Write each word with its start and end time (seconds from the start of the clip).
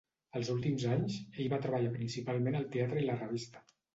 Els 0.37 0.47
últims 0.53 0.85
anys, 0.93 1.17
ell 1.43 1.51
va 1.53 1.59
treballar 1.67 1.93
principalment 1.99 2.59
al 2.61 2.67
teatre 2.77 3.03
i 3.03 3.07
la 3.11 3.21
revista. 3.23 3.65